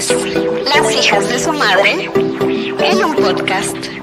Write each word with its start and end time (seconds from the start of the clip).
Las 0.00 0.94
hijas 0.94 1.28
de 1.28 1.38
su 1.38 1.52
madre 1.52 2.10
en 2.78 3.04
un 3.04 3.14
podcast. 3.16 3.99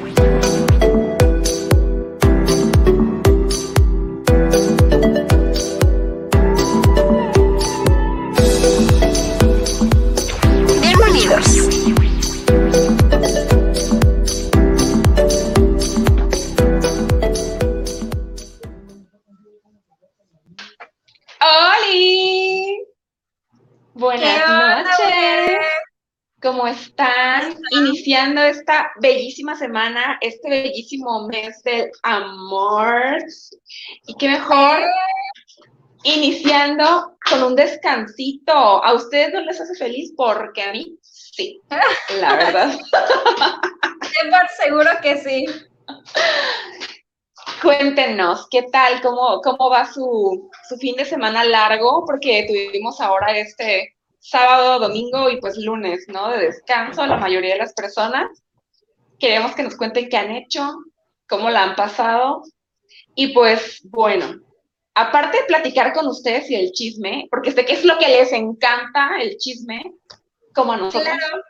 Iniciando 28.17 28.41
esta 28.41 28.91
bellísima 28.99 29.55
semana, 29.55 30.17
este 30.21 30.49
bellísimo 30.49 31.27
mes 31.27 31.61
del 31.61 31.91
amor. 32.01 33.19
Y 34.07 34.15
qué 34.15 34.27
mejor 34.27 34.79
iniciando 36.01 37.15
con 37.29 37.43
un 37.43 37.55
descansito. 37.55 38.53
¿A 38.53 38.93
ustedes 38.93 39.31
no 39.33 39.41
les 39.41 39.61
hace 39.61 39.75
feliz? 39.75 40.13
Porque 40.17 40.63
a 40.63 40.71
mí 40.71 40.97
sí, 41.03 41.61
la 42.19 42.35
verdad. 42.37 42.79
Seguro 44.57 44.89
que 45.03 45.17
sí. 45.17 45.45
Cuéntenos, 47.61 48.47
¿qué 48.49 48.63
tal? 48.63 48.99
¿Cómo, 49.01 49.41
cómo 49.41 49.69
va 49.69 49.93
su, 49.93 50.49
su 50.67 50.77
fin 50.77 50.95
de 50.95 51.05
semana 51.05 51.43
largo? 51.43 52.03
Porque 52.03 52.47
tuvimos 52.47 52.99
ahora 52.99 53.37
este 53.37 53.95
sábado, 54.29 54.79
domingo 54.79 55.29
y 55.29 55.39
pues 55.39 55.57
lunes, 55.57 56.05
¿no? 56.07 56.29
De 56.29 56.45
descanso, 56.47 57.05
la 57.05 57.17
mayoría 57.17 57.53
de 57.53 57.59
las 57.59 57.73
personas. 57.73 58.43
Queremos 59.19 59.55
que 59.55 59.63
nos 59.63 59.75
cuenten 59.75 60.09
qué 60.09 60.17
han 60.17 60.31
hecho, 60.31 60.69
cómo 61.27 61.49
la 61.49 61.63
han 61.63 61.75
pasado. 61.75 62.43
Y 63.15 63.33
pues, 63.33 63.81
bueno, 63.89 64.41
aparte 64.93 65.37
de 65.37 65.45
platicar 65.45 65.93
con 65.93 66.07
ustedes 66.07 66.49
y 66.49 66.55
el 66.55 66.71
chisme, 66.71 67.27
porque 67.31 67.51
sé 67.51 67.65
que 67.65 67.73
es 67.73 67.85
lo 67.85 67.97
que 67.97 68.09
les 68.09 68.31
encanta, 68.31 69.17
el 69.19 69.37
chisme, 69.37 69.93
como 70.53 70.73
a 70.73 70.77
nosotros. 70.77 71.03
Claro. 71.03 71.43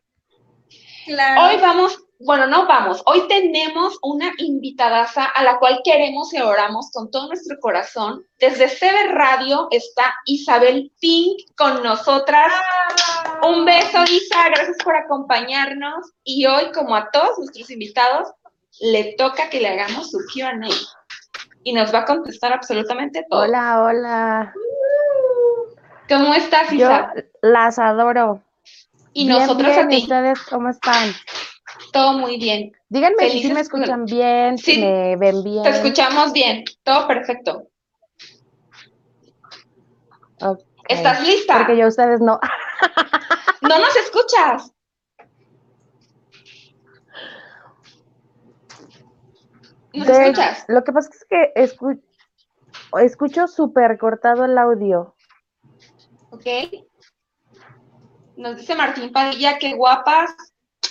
Claro. 1.06 1.46
Hoy 1.46 1.62
vamos, 1.62 1.98
bueno, 2.20 2.48
no 2.48 2.66
vamos, 2.66 3.04
hoy 3.06 3.28
tenemos 3.28 4.00
una 4.02 4.32
invitadaza 4.38 5.26
a 5.26 5.44
la 5.44 5.60
cual 5.60 5.82
queremos 5.84 6.34
y 6.34 6.42
oramos 6.42 6.90
con 6.92 7.12
todo 7.12 7.28
nuestro 7.28 7.60
corazón. 7.60 8.26
Desde 8.40 8.68
CB 8.70 9.12
Radio 9.14 9.68
está 9.72 10.16
Isabel 10.26 10.92
Pink 11.00 11.42
con 11.56 11.84
nosotras. 11.84 12.52
Ah. 12.52 13.48
Un 13.48 13.66
beso, 13.66 14.04
Isa, 14.04 14.50
gracias 14.50 14.78
por 14.84 14.96
acompañarnos. 14.96 16.12
Y 16.24 16.46
hoy, 16.48 16.72
como 16.74 16.96
a 16.96 17.10
todos 17.12 17.38
nuestros 17.38 17.70
invitados, 17.70 18.30
le 18.80 19.16
toca 19.16 19.50
que 19.50 19.62
le 19.62 19.70
hagamos 19.70 20.10
su 20.10 20.18
QA. 20.34 20.54
Y 21.64 21.74
nos 21.74 21.94
va 21.94 22.00
a 22.00 22.06
contestar 22.06 22.52
absolutamente 22.54 23.26
todo. 23.30 23.42
Hola, 23.42 23.84
hola. 23.84 24.54
¿Cómo 26.10 26.34
estás, 26.34 26.70
Yo 26.72 26.78
Isa? 26.78 27.14
las 27.42 27.78
adoro. 27.78 28.42
y 29.14 29.28
Bien, 29.28 29.40
nosotros 29.40 29.68
bien, 29.68 29.86
a 29.86 29.88
ti. 29.88 29.98
¿Ustedes 30.04 30.40
cómo 30.50 30.70
están? 30.70 31.14
Todo 31.92 32.14
muy 32.14 32.38
bien. 32.38 32.72
Díganme 32.90 33.30
si 33.30 33.52
me 33.54 33.60
escuchan 33.62 34.06
bien, 34.06 34.58
si 34.58 34.80
me 34.80 35.16
ven 35.18 35.44
bien. 35.44 35.64
Te 35.64 35.70
escuchamos 35.70 36.34
bien. 36.34 36.64
Todo 36.84 37.08
perfecto. 37.08 37.68
Ok, 40.42 40.60
¿Estás 40.88 41.26
lista? 41.28 41.58
Porque 41.58 41.78
yo 41.78 41.88
ustedes 41.88 42.20
no. 42.22 42.40
No 43.62 43.80
nos 43.80 43.96
escuchas. 43.96 44.72
¿Nos 49.94 50.08
De- 50.08 50.24
escuchas? 50.26 50.66
Lo 50.68 50.84
que 50.84 50.92
pasa 50.92 51.10
es 51.12 51.26
que 51.30 51.54
escu- 51.56 52.02
escucho 53.02 53.48
súper 53.48 53.98
cortado 53.98 54.46
el 54.46 54.58
audio. 54.58 55.16
Ok. 56.30 56.46
Nos 58.36 58.58
dice 58.58 58.76
Martín 58.76 59.12
Padilla, 59.12 59.58
qué 59.58 59.74
guapas. 59.74 60.32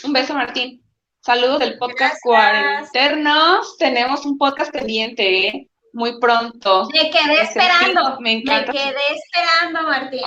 Un 0.05 0.13
beso, 0.13 0.35
Martín. 0.35 0.83
Saludos 1.27 1.59
del 1.59 1.77
podcast 1.79 2.19
Gracias. 2.25 2.91
Cuarenternos. 2.93 3.77
Tenemos 3.79 4.25
un 4.25 4.39
podcast 4.39 4.71
pendiente, 4.71 5.49
¿eh? 5.49 5.71
Muy 5.93 6.21
pronto. 6.21 6.89
Me 6.93 7.11
quedé 7.11 7.35
Ese 7.43 7.43
esperando. 7.59 8.21
me 8.21 8.31
Me, 8.31 8.33
encanta. 8.35 8.71
quedé 8.71 8.95
esperando, 9.13 9.83
Martín. 9.83 10.23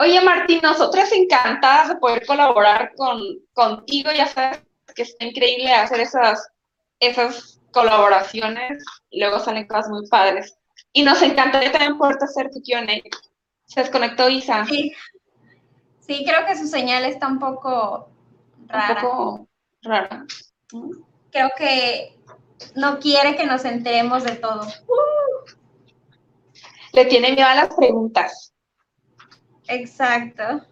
Oye, 0.00 0.20
Martín, 0.20 0.58
nosotras 0.64 1.12
encantadas 1.12 1.90
de 1.90 1.96
poder 1.96 2.26
colaborar 2.26 2.92
con, 2.96 3.20
contigo. 3.52 4.10
Ya 4.10 4.26
sabes 4.26 4.62
que 4.96 5.02
está 5.02 5.24
increíble 5.26 5.72
hacer 5.72 6.00
esas, 6.00 6.48
esas 6.98 7.60
colaboraciones 7.70 8.82
y 9.10 9.20
luego 9.20 9.38
salen 9.38 9.68
cosas 9.68 9.90
muy 9.90 10.08
padres. 10.08 10.58
Y 10.92 11.04
nos 11.04 11.22
encantaría 11.22 11.70
también 11.70 11.98
poder 11.98 12.16
hacer 12.20 12.50
tu 12.50 12.60
Q&A. 12.62 13.00
Se 13.66 13.80
desconectó 13.80 14.28
Isa. 14.28 14.66
Sí. 14.66 14.92
Sí, 16.00 16.24
creo 16.26 16.44
que 16.46 16.56
su 16.56 16.66
señal 16.66 17.04
está 17.04 17.28
un 17.28 17.38
poco 17.38 18.10
Un 18.58 18.68
rara. 18.68 19.00
poco 19.00 19.46
rara. 19.82 20.26
Creo 21.30 21.50
que 21.56 22.18
no 22.74 22.98
quiere 22.98 23.36
que 23.36 23.46
nos 23.46 23.64
enteremos 23.64 24.24
de 24.24 24.36
todo. 24.36 24.66
Le 26.92 27.04
tiene 27.04 27.32
miedo 27.32 27.46
a 27.46 27.54
las 27.54 27.74
preguntas. 27.74 28.54
Exacto. 29.68 30.64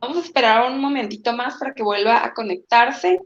Vamos 0.00 0.18
a 0.18 0.20
esperar 0.20 0.70
un 0.70 0.80
momentito 0.80 1.32
más 1.32 1.56
para 1.56 1.74
que 1.74 1.82
vuelva 1.82 2.24
a 2.24 2.32
conectarse. 2.32 3.20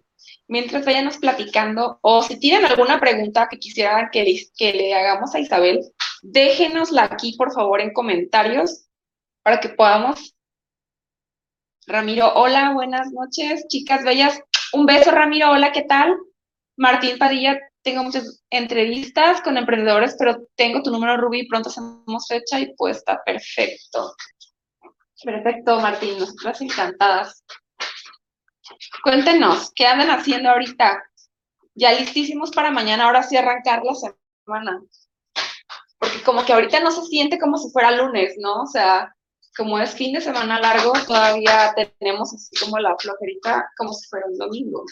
Mientras 0.48 0.84
vayanos 0.84 1.18
platicando, 1.18 1.98
o 2.02 2.22
si 2.22 2.38
tienen 2.38 2.66
alguna 2.66 2.98
pregunta 3.00 3.48
que 3.50 3.58
quisieran 3.58 4.10
que 4.10 4.24
le, 4.24 4.40
que 4.56 4.72
le 4.72 4.94
hagamos 4.94 5.34
a 5.34 5.38
Isabel, 5.38 5.80
déjenosla 6.22 7.04
aquí, 7.04 7.34
por 7.36 7.52
favor, 7.52 7.80
en 7.80 7.92
comentarios 7.92 8.86
para 9.42 9.60
que 9.60 9.68
podamos. 9.68 10.34
Ramiro, 11.86 12.32
hola, 12.34 12.72
buenas 12.72 13.12
noches, 13.12 13.66
chicas 13.68 14.04
bellas. 14.04 14.40
Un 14.72 14.86
beso, 14.86 15.10
Ramiro, 15.10 15.50
hola, 15.50 15.70
¿qué 15.70 15.82
tal? 15.82 16.16
Martín 16.76 17.18
Padilla, 17.18 17.58
tengo 17.82 18.02
muchas 18.02 18.42
entrevistas 18.48 19.42
con 19.42 19.58
emprendedores, 19.58 20.16
pero 20.18 20.48
tengo 20.56 20.82
tu 20.82 20.90
número, 20.90 21.18
Ruby, 21.18 21.46
pronto 21.46 21.68
hacemos 21.68 22.26
fecha 22.26 22.58
y 22.58 22.74
pues 22.76 22.98
está 22.98 23.22
perfecto. 23.22 24.14
Perfecto, 25.22 25.78
Martín, 25.78 26.18
nosotras 26.18 26.62
encantadas. 26.62 27.44
Cuéntenos, 29.02 29.70
¿qué 29.74 29.86
andan 29.86 30.10
haciendo 30.10 30.48
ahorita? 30.48 31.02
Ya 31.74 31.92
listísimos 31.92 32.50
para 32.50 32.70
mañana, 32.70 33.04
ahora 33.04 33.22
sí 33.22 33.36
arrancar 33.36 33.82
la 33.84 33.94
semana. 33.94 34.80
Porque 35.98 36.22
como 36.22 36.46
que 36.46 36.52
ahorita 36.54 36.80
no 36.80 36.90
se 36.90 37.02
siente 37.02 37.38
como 37.38 37.58
si 37.58 37.70
fuera 37.70 37.90
lunes, 37.90 38.36
¿no? 38.38 38.62
O 38.62 38.66
sea, 38.66 39.14
como 39.56 39.78
es 39.78 39.94
fin 39.94 40.12
de 40.12 40.20
semana 40.20 40.60
largo, 40.60 40.92
todavía 41.06 41.74
tenemos 41.98 42.32
así 42.34 42.50
como 42.56 42.78
la 42.78 42.96
flojerita 42.98 43.70
como 43.76 43.92
si 43.92 44.06
fuera 44.08 44.26
un 44.26 44.36
domingo. 44.36 44.84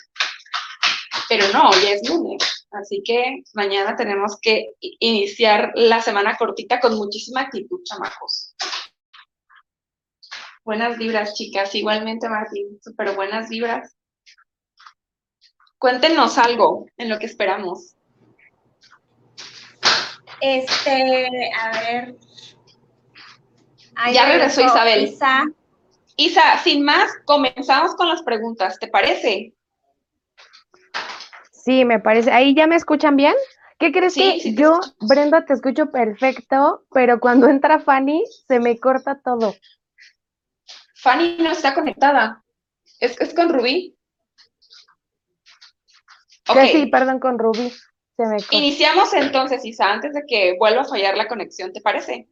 Pero 1.28 1.46
no, 1.52 1.70
ya 1.82 1.90
es 1.90 2.08
lunes. 2.08 2.66
Así 2.70 3.02
que 3.04 3.42
mañana 3.54 3.96
tenemos 3.96 4.38
que 4.40 4.74
iniciar 4.80 5.72
la 5.74 6.00
semana 6.00 6.36
cortita 6.36 6.80
con 6.80 6.96
muchísima 6.96 7.42
actitud, 7.42 7.80
chamacos. 7.84 8.54
Buenas 10.64 10.96
vibras, 10.96 11.34
chicas. 11.34 11.74
Igualmente, 11.74 12.28
Martín, 12.28 12.78
súper 12.82 13.14
buenas 13.14 13.48
vibras. 13.48 13.96
Cuéntenos 15.78 16.38
algo 16.38 16.86
en 16.96 17.08
lo 17.08 17.18
que 17.18 17.26
esperamos. 17.26 17.96
Este, 20.40 21.50
a 21.52 21.70
ver. 21.80 22.16
Ahí 24.02 24.14
Ya 24.14 24.26
regresó 24.26 24.60
Isabel. 24.62 25.04
Isa. 25.04 25.44
Isa, 26.16 26.58
sin 26.58 26.84
más, 26.84 27.10
comenzamos 27.24 27.94
con 27.94 28.08
las 28.08 28.22
preguntas, 28.22 28.78
¿te 28.80 28.88
parece? 28.88 29.54
Sí, 31.52 31.84
me 31.84 32.00
parece. 32.00 32.32
¿Ahí 32.32 32.54
ya 32.54 32.66
me 32.66 32.74
escuchan 32.76 33.16
bien? 33.16 33.34
¿Qué 33.78 33.92
crees 33.92 34.14
Sí, 34.14 34.34
que 34.34 34.40
sí 34.40 34.56
yo. 34.56 34.80
Brenda, 35.00 35.44
te 35.44 35.54
escucho 35.54 35.90
perfecto, 35.90 36.84
pero 36.92 37.20
cuando 37.20 37.48
entra 37.48 37.78
Fanny 37.80 38.24
se 38.48 38.58
me 38.60 38.78
corta 38.78 39.20
todo? 39.24 39.54
Fanny 40.96 41.36
no 41.38 41.50
está 41.52 41.72
conectada. 41.74 42.42
¿Es, 43.00 43.20
es 43.20 43.32
con 43.34 43.48
Rubí? 43.52 43.96
Ok, 46.48 46.56
Que 46.56 46.66
sí, 46.72 46.86
perdón, 46.86 47.20
con 47.20 47.38
Rubí. 47.38 47.70
Se 48.16 48.26
me 48.26 48.36
corta. 48.36 48.56
iniciamos 48.56 49.14
entonces, 49.14 49.64
Isa, 49.64 49.90
antes 49.92 50.12
de 50.12 50.24
que 50.26 50.56
vuelva 50.58 50.82
a 50.82 50.86
fallar 50.88 51.16
la 51.16 51.28
conexión, 51.28 51.72
¿te 51.72 51.80
parece? 51.80 52.28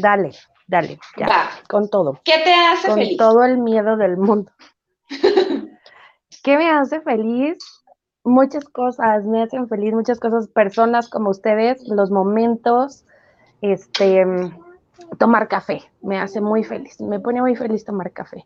Dale, 0.00 0.32
dale, 0.66 0.98
ya, 1.16 1.26
Va. 1.26 1.50
con 1.68 1.88
todo. 1.88 2.20
¿Qué 2.24 2.38
te 2.44 2.54
hace 2.54 2.88
con 2.88 2.96
feliz? 2.98 3.16
todo 3.16 3.44
el 3.44 3.58
miedo 3.58 3.96
del 3.96 4.16
mundo. 4.16 4.50
¿Qué 6.42 6.56
me 6.56 6.70
hace 6.70 7.00
feliz? 7.00 7.58
Muchas 8.22 8.64
cosas, 8.64 9.24
me 9.24 9.42
hacen 9.42 9.68
feliz 9.68 9.94
muchas 9.94 10.20
cosas, 10.20 10.48
personas 10.48 11.08
como 11.08 11.30
ustedes, 11.30 11.82
los 11.88 12.10
momentos, 12.10 13.04
este, 13.62 14.24
tomar 15.18 15.48
café, 15.48 15.82
me 16.02 16.18
hace 16.18 16.40
muy 16.40 16.64
feliz, 16.64 17.00
me 17.00 17.18
pone 17.18 17.40
muy 17.40 17.56
feliz 17.56 17.84
tomar 17.84 18.12
café. 18.12 18.44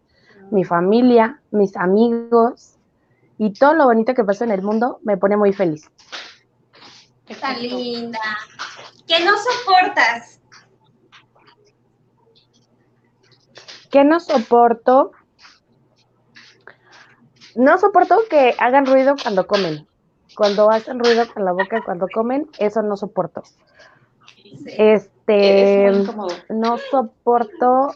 Mi 0.51 0.65
familia, 0.65 1.41
mis 1.51 1.77
amigos 1.77 2.77
y 3.39 3.53
todo 3.53 3.75
lo 3.75 3.87
bonito 3.87 4.15
que 4.15 4.25
pasa 4.25 4.45
en 4.45 4.53
el 4.53 4.63
mundo 4.63 5.01
me 5.03 5.17
pone 5.17 5.37
muy 5.37 5.53
feliz. 5.53 5.91
Está 7.29 7.57
linda. 7.57 8.21
¿Qué 9.07 9.25
no 9.25 9.33
soportas? 9.39 10.41
¿Qué 13.95 14.03
no 14.03 14.19
soporto? 14.19 15.13
No 17.55 17.79
soporto 17.79 18.19
que 18.29 18.53
hagan 18.59 18.87
ruido 18.87 19.15
cuando 19.23 19.47
comen. 19.47 19.87
Cuando 20.35 20.69
hacen 20.69 20.99
ruido 20.99 21.33
con 21.33 21.45
la 21.45 21.53
boca 21.53 21.81
cuando 21.85 22.09
comen, 22.13 22.51
eso 22.59 22.83
no 22.83 22.97
soporto. 22.97 23.45
Este, 24.67 25.93
no 26.49 26.79
soporto 26.91 27.95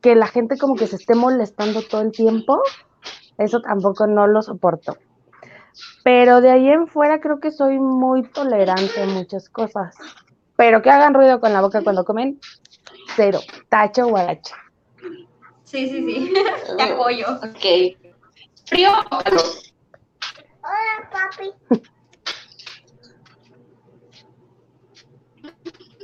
que 0.00 0.16
la 0.16 0.26
gente 0.26 0.58
como 0.58 0.74
que 0.74 0.88
se 0.88 0.96
esté 0.96 1.14
molestando 1.14 1.82
todo 1.82 2.00
el 2.00 2.10
tiempo. 2.10 2.60
Eso 3.38 3.60
tampoco 3.60 4.08
no 4.08 4.26
lo 4.26 4.42
soporto. 4.42 4.96
Pero 6.02 6.40
de 6.40 6.50
ahí 6.50 6.70
en 6.70 6.88
fuera 6.88 7.20
creo 7.20 7.38
que 7.38 7.52
soy 7.52 7.78
muy 7.78 8.24
tolerante 8.24 9.00
en 9.00 9.10
muchas 9.10 9.48
cosas. 9.48 9.94
Pero 10.56 10.82
que 10.82 10.90
hagan 10.90 11.14
ruido 11.14 11.38
con 11.38 11.52
la 11.52 11.60
boca 11.60 11.84
cuando 11.84 12.04
comen, 12.04 12.40
cero. 13.14 13.38
Tacho 13.68 14.08
guaracha. 14.08 14.56
Sí, 15.70 15.88
sí, 15.88 16.04
sí. 16.04 16.34
Te 16.76 16.82
apoyo. 16.82 17.26
Ok. 17.30 17.96
¿Frío 18.66 18.90
o 19.10 19.18
calor? 19.18 19.42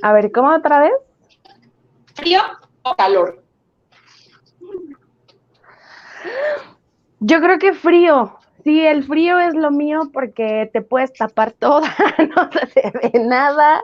A 0.03 0.13
ver, 0.13 0.31
¿cómo 0.31 0.55
otra 0.55 0.81
vez? 0.81 0.93
¿Frío 2.15 2.41
o 2.83 2.95
calor? 2.95 3.43
Yo 7.19 7.41
creo 7.41 7.59
que 7.59 7.73
frío. 7.73 8.39
Sí, 8.63 8.87
el 8.87 9.03
frío 9.03 9.41
es 9.41 9.55
lo 9.55 9.73
mío 9.73 10.11
porque 10.13 10.71
te 10.73 10.81
puedes 10.83 11.13
tapar 11.13 11.53
toda, 11.59 11.89
no 12.19 12.51
se 12.53 12.67
te 12.67 12.93
ve 12.93 13.25
nada. 13.25 13.83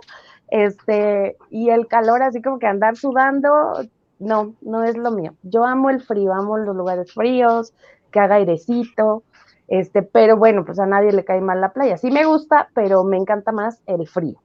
Este, 0.49 1.37
y 1.51 1.71
el 1.71 1.89
calor, 1.89 2.23
así 2.23 2.41
como 2.41 2.59
que 2.61 2.67
andar 2.67 2.97
sudando, 2.97 3.83
no, 4.23 4.55
no 4.61 4.85
es 4.85 4.97
lo 4.97 5.11
mío. 5.11 5.35
Yo 5.43 5.65
amo 5.65 5.91
el 5.91 6.01
frío, 6.01 6.33
amo 6.33 6.57
los 6.57 6.77
lugares 6.77 7.13
fríos, 7.13 7.75
que 8.11 8.21
haga 8.21 8.37
airecito. 8.37 9.25
Este, 9.69 10.03
pero 10.03 10.37
bueno, 10.37 10.65
pues 10.65 10.79
a 10.79 10.87
nadie 10.87 11.13
le 11.13 11.25
cae 11.25 11.41
mal 11.41 11.61
la 11.61 11.73
playa. 11.73 11.97
Sí 11.97 12.11
me 12.11 12.25
gusta, 12.25 12.69
pero 12.75 13.05
me 13.05 13.17
encanta 13.17 13.53
más 13.53 13.81
el 13.87 14.07
frío. 14.07 14.41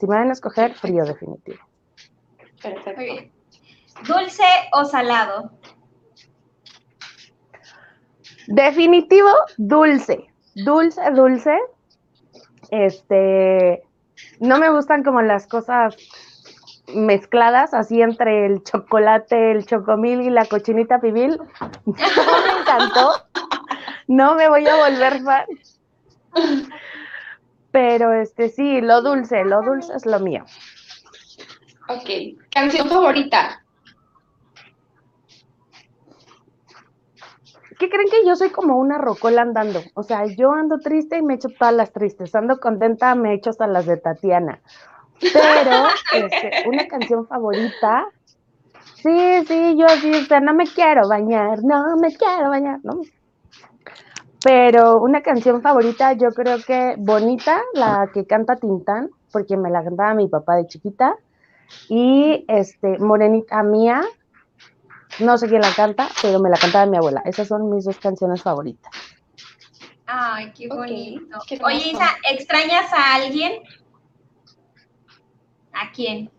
Si 0.00 0.06
me 0.06 0.16
van 0.16 0.30
a 0.30 0.32
escoger, 0.32 0.74
frío 0.74 1.04
definitivo. 1.04 1.58
Perfecto. 2.62 2.92
Muy 2.96 3.04
bien. 3.04 3.32
¿Dulce 4.06 4.42
o 4.72 4.84
salado? 4.84 5.52
Definitivo, 8.48 9.30
dulce. 9.56 10.26
Dulce, 10.54 11.00
dulce. 11.12 11.56
Este, 12.70 13.84
no 14.40 14.58
me 14.58 14.70
gustan 14.70 15.04
como 15.04 15.22
las 15.22 15.46
cosas 15.46 15.96
mezcladas, 16.94 17.74
así 17.74 18.02
entre 18.02 18.46
el 18.46 18.62
chocolate, 18.62 19.52
el 19.52 19.66
chocomil 19.66 20.22
y 20.22 20.30
la 20.30 20.46
cochinita 20.46 21.00
pibil. 21.00 21.38
No 21.84 21.94
me 21.94 22.60
encantó. 22.60 23.12
No 24.06 24.34
me 24.34 24.48
voy 24.48 24.66
a 24.66 24.76
volver 24.76 25.22
fan. 25.22 25.46
Pero 27.70 28.12
este 28.12 28.48
sí, 28.48 28.80
lo 28.80 29.02
dulce, 29.02 29.44
lo 29.44 29.62
dulce 29.62 29.94
es 29.94 30.06
lo 30.06 30.20
mío. 30.20 30.44
Ok. 31.88 32.38
¿Canción 32.50 32.88
favorita? 32.88 33.64
¿Qué 37.78 37.90
creen 37.90 38.08
que 38.08 38.26
yo 38.26 38.36
soy 38.36 38.50
como 38.50 38.78
una 38.78 38.98
rocola 38.98 39.42
andando? 39.42 39.82
O 39.94 40.02
sea, 40.02 40.26
yo 40.26 40.52
ando 40.52 40.78
triste 40.78 41.18
y 41.18 41.22
me 41.22 41.34
echo 41.34 41.48
todas 41.48 41.74
las 41.74 41.92
tristes. 41.92 42.34
Ando 42.34 42.58
contenta, 42.58 43.14
me 43.14 43.34
echo 43.34 43.50
hasta 43.50 43.66
las 43.66 43.86
de 43.86 43.96
Tatiana. 43.96 44.62
Pero 45.20 45.86
este, 46.12 46.68
una 46.68 46.86
canción 46.86 47.26
favorita. 47.26 48.06
Sí, 48.96 49.44
sí, 49.46 49.76
yo 49.76 49.86
así, 49.86 50.10
o 50.10 50.24
sea, 50.24 50.40
no 50.40 50.54
me 50.54 50.64
quiero 50.66 51.08
bañar, 51.08 51.62
no 51.62 51.96
me 51.96 52.14
quiero 52.14 52.48
bañar, 52.48 52.80
¿no? 52.82 53.02
Pero 54.44 54.98
una 54.98 55.22
canción 55.22 55.62
favorita, 55.62 56.12
yo 56.12 56.28
creo 56.30 56.58
que 56.58 56.96
Bonita, 56.98 57.62
la 57.72 58.10
que 58.12 58.26
canta 58.26 58.56
Tintán, 58.56 59.08
porque 59.32 59.56
me 59.56 59.70
la 59.70 59.82
cantaba 59.82 60.12
mi 60.12 60.28
papá 60.28 60.56
de 60.56 60.66
chiquita. 60.66 61.16
Y 61.88 62.44
este, 62.46 62.98
Morenita 62.98 63.62
Mía, 63.62 64.02
no 65.18 65.38
sé 65.38 65.48
quién 65.48 65.62
la 65.62 65.72
canta, 65.74 66.08
pero 66.20 66.40
me 66.40 66.50
la 66.50 66.58
cantaba 66.58 66.84
mi 66.84 66.98
abuela. 66.98 67.22
Esas 67.24 67.48
son 67.48 67.74
mis 67.74 67.86
dos 67.86 67.98
canciones 67.98 68.42
favoritas. 68.42 68.92
Ay, 70.06 70.52
qué 70.54 70.68
bonito. 70.68 71.38
qué 71.48 71.58
Oye. 71.64 71.92
Isa, 71.92 72.10
¿extrañas 72.30 72.92
a 72.92 73.14
alguien? 73.14 73.62
¿A 75.74 75.90
quién? 75.92 76.30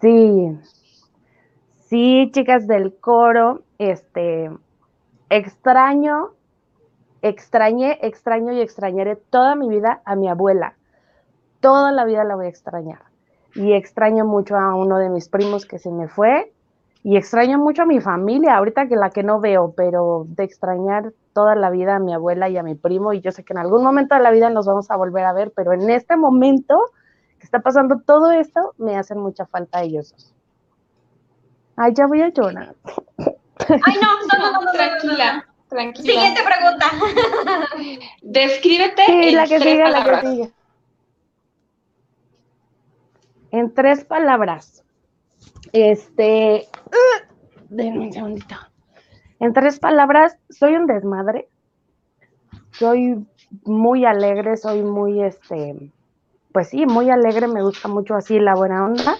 Sí, 0.00 0.58
sí, 1.86 2.30
chicas 2.32 2.66
del 2.66 2.94
coro, 3.00 3.62
este, 3.78 4.50
extraño, 5.30 6.30
extrañé, 7.22 7.98
extraño 8.02 8.52
y 8.52 8.60
extrañaré 8.60 9.16
toda 9.16 9.54
mi 9.54 9.68
vida 9.68 10.02
a 10.04 10.16
mi 10.16 10.28
abuela. 10.28 10.74
Toda 11.60 11.92
la 11.92 12.04
vida 12.04 12.24
la 12.24 12.36
voy 12.36 12.46
a 12.46 12.50
extrañar. 12.50 13.00
Y 13.54 13.72
extraño 13.72 14.24
mucho 14.24 14.56
a 14.56 14.74
uno 14.74 14.98
de 14.98 15.08
mis 15.08 15.28
primos 15.28 15.66
que 15.66 15.78
se 15.78 15.90
me 15.90 16.06
fue. 16.06 16.52
Y 17.02 17.16
extraño 17.16 17.58
mucho 17.58 17.82
a 17.82 17.86
mi 17.86 18.00
familia, 18.00 18.56
ahorita 18.56 18.86
que 18.86 18.96
la 18.96 19.10
que 19.10 19.22
no 19.22 19.40
veo, 19.40 19.72
pero 19.76 20.26
de 20.28 20.44
extrañar 20.44 21.12
toda 21.32 21.54
la 21.54 21.70
vida 21.70 21.96
a 21.96 21.98
mi 21.98 22.12
abuela 22.12 22.48
y 22.48 22.58
a 22.58 22.62
mi 22.62 22.74
primo. 22.74 23.12
Y 23.12 23.20
yo 23.20 23.32
sé 23.32 23.44
que 23.44 23.54
en 23.54 23.58
algún 23.58 23.82
momento 23.82 24.14
de 24.14 24.20
la 24.20 24.30
vida 24.30 24.50
nos 24.50 24.66
vamos 24.66 24.90
a 24.90 24.96
volver 24.96 25.24
a 25.24 25.32
ver, 25.32 25.52
pero 25.56 25.72
en 25.72 25.88
este 25.90 26.16
momento 26.16 26.78
que 27.38 27.44
está 27.44 27.60
pasando 27.60 28.00
todo 28.00 28.30
esto, 28.30 28.74
me 28.78 28.96
hacen 28.96 29.18
mucha 29.18 29.46
falta 29.46 29.82
ellos 29.82 30.12
dos. 30.12 30.34
Ay, 31.76 31.92
ya 31.94 32.06
voy 32.06 32.22
a 32.22 32.28
llorar. 32.28 32.74
Ay, 33.16 33.94
no, 34.02 34.20
no, 34.32 34.38
no, 34.38 34.52
no 34.52 34.62
no, 34.62 34.72
tranquila. 34.72 35.46
Tranquila. 35.68 36.12
Siguiente 36.12 36.40
pregunta. 36.42 36.86
Descríbete. 38.22 39.04
Sí, 39.06 39.28
en 39.28 39.36
la 39.36 39.46
que 39.46 39.58
tres 39.58 39.72
siga, 39.72 39.90
la 39.90 40.04
que 40.04 40.26
siga. 40.26 40.48
En 43.50 43.74
tres 43.74 44.04
palabras. 44.04 44.82
Este. 45.72 46.66
Uh, 46.86 47.34
denme 47.68 48.06
un 48.06 48.12
segundito. 48.12 48.56
En 49.40 49.52
tres 49.52 49.78
palabras, 49.78 50.36
soy 50.50 50.74
un 50.74 50.86
desmadre. 50.86 51.48
Soy 52.72 53.24
muy 53.64 54.04
alegre, 54.04 54.56
soy 54.56 54.82
muy 54.82 55.22
este 55.22 55.92
pues 56.52 56.68
sí, 56.68 56.86
muy 56.86 57.10
alegre, 57.10 57.46
me 57.46 57.62
gusta 57.62 57.88
mucho 57.88 58.14
así 58.14 58.38
la 58.38 58.54
buena 58.54 58.84
onda. 58.84 59.16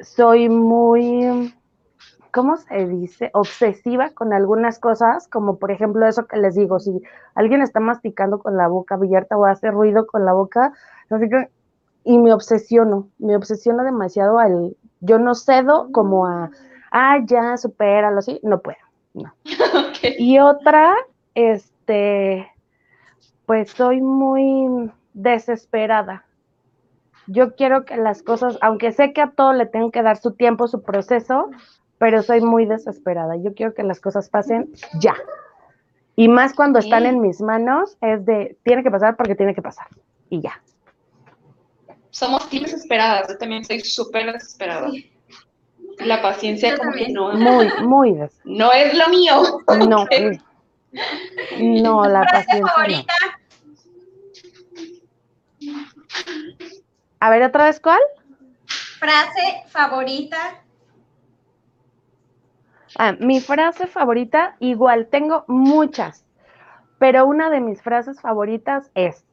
Soy 0.00 0.48
muy, 0.48 1.54
¿cómo 2.32 2.56
se 2.56 2.86
dice? 2.86 3.30
Obsesiva 3.34 4.10
con 4.10 4.32
algunas 4.32 4.78
cosas, 4.78 5.28
como 5.28 5.58
por 5.58 5.70
ejemplo 5.70 6.06
eso 6.06 6.26
que 6.26 6.36
les 6.36 6.54
digo, 6.54 6.78
si 6.78 7.02
alguien 7.34 7.62
está 7.62 7.80
masticando 7.80 8.38
con 8.38 8.56
la 8.56 8.68
boca 8.68 8.96
abierta 8.96 9.36
o 9.36 9.44
hace 9.44 9.70
ruido 9.70 10.06
con 10.06 10.24
la 10.24 10.32
boca, 10.32 10.72
y 12.04 12.18
me 12.18 12.32
obsesiono, 12.32 13.08
me 13.18 13.36
obsesiono 13.36 13.84
demasiado 13.84 14.38
al, 14.38 14.76
yo 15.00 15.18
no 15.18 15.34
cedo 15.34 15.90
como 15.92 16.26
a, 16.26 16.50
ah, 16.90 17.18
ya, 17.24 17.56
supéralo, 17.56 18.18
así, 18.18 18.40
no 18.42 18.60
puedo, 18.60 18.78
no. 19.14 19.32
Y 20.18 20.38
otra, 20.38 20.94
este, 21.34 22.48
pues 23.46 23.70
soy 23.70 24.00
muy 24.00 24.90
desesperada. 25.18 26.24
Yo 27.26 27.54
quiero 27.56 27.84
que 27.84 27.96
las 27.96 28.22
cosas, 28.22 28.56
aunque 28.62 28.92
sé 28.92 29.12
que 29.12 29.20
a 29.20 29.30
todo 29.32 29.52
le 29.52 29.66
tengo 29.66 29.90
que 29.90 30.02
dar 30.02 30.16
su 30.16 30.32
tiempo, 30.32 30.66
su 30.68 30.82
proceso, 30.82 31.50
pero 31.98 32.22
soy 32.22 32.40
muy 32.40 32.64
desesperada. 32.64 33.36
Yo 33.36 33.52
quiero 33.54 33.74
que 33.74 33.82
las 33.82 34.00
cosas 34.00 34.30
pasen 34.30 34.72
ya. 35.00 35.14
Y 36.16 36.28
más 36.28 36.54
cuando 36.54 36.78
están 36.78 37.04
en 37.04 37.20
mis 37.20 37.40
manos, 37.40 37.96
es 38.00 38.24
de, 38.24 38.56
tiene 38.64 38.82
que 38.82 38.90
pasar 38.90 39.16
porque 39.16 39.34
tiene 39.34 39.54
que 39.54 39.62
pasar. 39.62 39.86
Y 40.30 40.40
ya. 40.40 40.62
Somos 42.10 42.48
desesperadas. 42.50 43.28
Yo 43.28 43.38
también 43.38 43.64
soy 43.64 43.80
súper 43.80 44.32
desesperada. 44.32 44.88
La 45.98 46.22
paciencia 46.22 46.76
como 46.76 46.92
que 46.92 47.08
no, 47.08 47.32
Muy, 47.34 47.68
muy 47.82 48.12
des. 48.14 48.40
no 48.44 48.72
es 48.72 48.96
lo 48.96 49.08
mío. 49.08 49.42
No, 49.88 50.06
no, 51.60 52.08
la 52.08 52.22
¿Frase 52.22 52.60
paciencia 52.60 53.14
no. 53.26 53.37
A 57.20 57.30
ver, 57.30 57.42
otra 57.42 57.64
vez, 57.64 57.80
¿cuál? 57.80 58.00
Frase 58.98 59.64
favorita. 59.68 60.62
Ah, 62.98 63.12
mi 63.20 63.40
frase 63.40 63.86
favorita, 63.86 64.56
igual, 64.60 65.08
tengo 65.08 65.44
muchas, 65.46 66.24
pero 66.98 67.26
una 67.26 67.50
de 67.50 67.60
mis 67.60 67.82
frases 67.82 68.20
favoritas 68.20 68.90
es, 68.94 69.24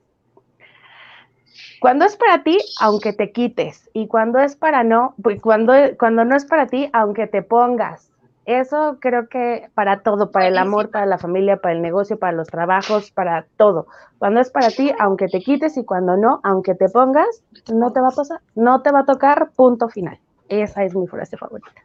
Cuando 1.79 2.05
es 2.05 2.15
para 2.17 2.43
ti, 2.43 2.57
aunque 2.81 3.13
te 3.13 3.31
quites. 3.31 3.89
Y 3.93 4.07
cuando 4.07 4.39
es 4.39 4.55
para 4.55 4.83
no, 4.83 5.15
pues 5.21 5.41
cuando, 5.41 5.73
cuando 5.99 6.25
no 6.25 6.35
es 6.35 6.45
para 6.45 6.67
ti, 6.67 6.89
aunque 6.93 7.27
te 7.27 7.41
pongas. 7.43 8.11
Eso 8.45 8.97
creo 9.01 9.27
que 9.27 9.69
para 9.73 10.01
todo, 10.03 10.31
para 10.31 10.47
el 10.47 10.57
amor, 10.57 10.91
para 10.91 11.07
la 11.07 11.17
familia, 11.17 11.57
para 11.57 11.73
el 11.73 11.81
negocio, 11.81 12.19
para 12.19 12.31
los 12.31 12.47
trabajos, 12.47 13.09
para 13.11 13.47
todo. 13.57 13.87
Cuando 14.19 14.39
es 14.39 14.51
para 14.51 14.69
ti, 14.69 14.91
aunque 14.99 15.27
te 15.27 15.39
quites 15.39 15.77
y 15.77 15.83
cuando 15.83 16.15
no, 16.15 16.41
aunque 16.43 16.75
te 16.75 16.87
pongas, 16.89 17.43
no 17.73 17.91
te 17.91 18.01
va 18.01 18.09
a 18.09 18.11
pasar, 18.11 18.41
no 18.53 18.83
te 18.83 18.91
va 18.91 18.99
a 18.99 19.05
tocar, 19.05 19.51
punto 19.55 19.89
final. 19.89 20.19
Esa 20.47 20.83
es 20.83 20.95
mi 20.95 21.07
frase 21.07 21.37
favorita. 21.37 21.81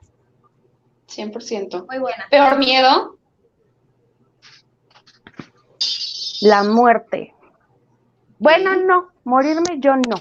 100%. 1.09 1.87
Muy 1.88 1.99
buena. 1.99 2.26
Peor 2.31 2.59
miedo. 2.59 3.17
La 6.43 6.62
muerte. 6.62 7.35
Bueno, 8.40 8.75
no, 8.75 9.11
morirme 9.25 9.78
yo 9.80 9.97
no. 9.97 10.16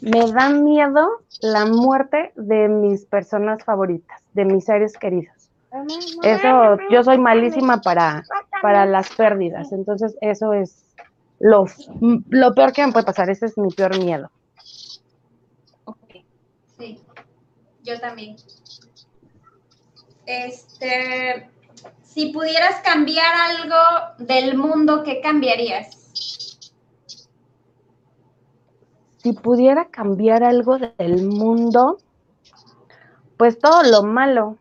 Me 0.00 0.30
da 0.30 0.50
miedo 0.50 1.08
la 1.40 1.66
muerte 1.66 2.32
de 2.36 2.68
mis 2.68 3.04
personas 3.06 3.64
favoritas, 3.64 4.22
de 4.34 4.44
mis 4.44 4.64
seres 4.64 4.96
queridos. 4.96 5.50
Eso, 6.22 6.78
yo 6.90 7.02
soy 7.02 7.18
malísima 7.18 7.80
para, 7.80 8.24
para 8.62 8.86
las 8.86 9.10
pérdidas, 9.10 9.72
entonces 9.72 10.16
eso 10.20 10.52
es 10.52 10.84
lo, 11.40 11.66
lo 12.28 12.54
peor 12.54 12.72
que 12.72 12.86
me 12.86 12.92
puede 12.92 13.04
pasar, 13.06 13.28
ese 13.30 13.46
es 13.46 13.58
mi 13.58 13.70
peor 13.70 13.98
miedo. 13.98 14.30
Sí, 16.78 17.00
yo 17.82 17.98
también. 17.98 18.36
Este, 20.24 21.50
si 22.04 22.32
pudieras 22.32 22.80
cambiar 22.82 23.34
algo 23.34 24.24
del 24.24 24.56
mundo, 24.56 25.02
¿qué 25.02 25.20
cambiarías? 25.20 26.07
Si 29.28 29.34
pudiera 29.34 29.88
cambiar 29.88 30.42
algo 30.42 30.78
del 30.78 31.22
mundo, 31.26 31.98
pues 33.36 33.58
todo 33.58 33.82
lo 33.82 34.02
malo. 34.02 34.56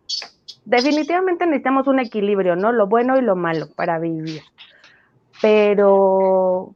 Definitivamente 0.65 1.45
necesitamos 1.45 1.87
un 1.87 2.01
equilibrio, 2.01 2.57
¿no? 2.57 2.73
Lo 2.73 2.87
bueno 2.87 3.17
y 3.17 3.21
lo 3.21 3.37
malo 3.37 3.67
para 3.77 3.97
vivir. 3.97 4.41
Pero 5.41 6.75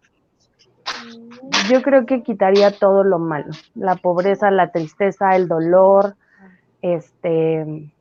yo 1.69 1.81
creo 1.81 2.05
que 2.05 2.23
quitaría 2.23 2.71
todo 2.71 3.03
lo 3.03 3.19
malo, 3.19 3.51
la 3.75 3.97
pobreza, 3.97 4.51
la 4.51 4.71
tristeza, 4.71 5.35
el 5.35 5.49
dolor, 5.49 6.15
este, 6.81 7.91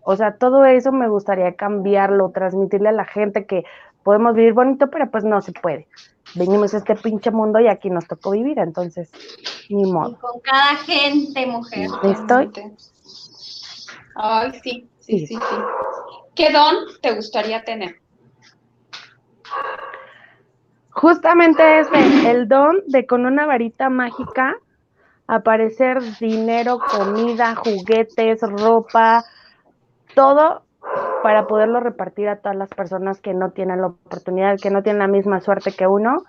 o 0.00 0.16
sea, 0.16 0.38
todo 0.38 0.64
eso 0.64 0.92
me 0.92 1.10
gustaría 1.10 1.56
cambiarlo, 1.56 2.30
transmitirle 2.30 2.88
a 2.88 2.92
la 2.92 3.04
gente 3.04 3.44
que 3.44 3.64
podemos 4.02 4.34
vivir 4.34 4.54
bonito, 4.54 4.88
pero 4.88 5.10
pues 5.10 5.24
no 5.24 5.42
se 5.42 5.52
puede. 5.52 5.88
Venimos 6.34 6.72
a 6.74 6.78
este 6.78 6.94
pinche 6.96 7.30
mundo 7.30 7.58
y 7.60 7.68
aquí 7.68 7.90
nos 7.90 8.06
tocó 8.06 8.30
vivir, 8.30 8.58
entonces, 8.58 9.10
ni 9.68 9.82
Y 9.82 9.92
modo. 9.92 10.18
con 10.18 10.40
cada 10.40 10.76
gente, 10.76 11.46
mujer. 11.46 11.88
Estoy, 12.04 12.50
Ay, 14.14 14.52
sí, 14.62 14.88
sí, 15.00 15.18
Sí. 15.18 15.26
sí, 15.26 15.34
sí. 15.36 15.56
¿Qué 16.34 16.50
don 16.52 16.74
te 17.00 17.14
gustaría 17.14 17.64
tener? 17.64 17.96
justamente 20.92 21.80
ese, 21.80 22.30
el 22.30 22.48
don 22.48 22.82
de 22.86 23.06
con 23.06 23.24
una 23.24 23.46
varita 23.46 23.88
mágica 23.88 24.54
aparecer 25.26 26.00
dinero, 26.18 26.78
comida, 26.80 27.54
juguetes, 27.54 28.40
ropa, 28.42 29.24
todo 30.14 30.64
para 31.22 31.46
poderlo 31.46 31.80
repartir 31.80 32.28
a 32.28 32.36
todas 32.36 32.56
las 32.56 32.68
personas 32.70 33.20
que 33.20 33.34
no 33.34 33.50
tienen 33.50 33.80
la 33.80 33.88
oportunidad, 33.88 34.58
que 34.60 34.70
no 34.70 34.82
tienen 34.82 35.00
la 35.00 35.08
misma 35.08 35.40
suerte 35.40 35.72
que 35.72 35.86
uno. 35.86 36.24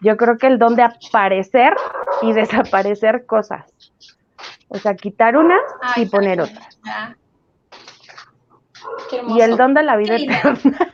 Yo 0.00 0.16
creo 0.16 0.36
que 0.38 0.46
el 0.46 0.58
don 0.58 0.74
de 0.76 0.82
aparecer 0.84 1.74
y 2.22 2.32
desaparecer 2.32 3.26
cosas. 3.26 3.64
O 4.68 4.78
sea, 4.78 4.94
quitar 4.94 5.36
unas 5.36 5.60
Ay, 5.82 6.04
y 6.04 6.06
poner 6.06 6.38
también, 6.38 6.56
otras. 6.56 7.16
Y 9.28 9.40
el 9.40 9.56
don 9.56 9.74
de 9.74 9.82
la 9.82 9.96
vida 9.96 10.16
eterna. 10.16 10.58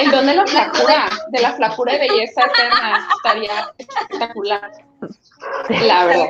El 0.00 0.10
don 0.12 0.26
de 0.26 0.34
la 0.34 0.46
flacura, 0.46 1.08
de 1.30 1.40
la 1.40 1.52
flacura 1.54 1.94
y 1.94 1.98
belleza 1.98 2.42
eterna, 2.42 3.08
estaría 3.16 3.72
espectacular. 3.78 4.70
La 5.86 6.04
verdad. 6.04 6.26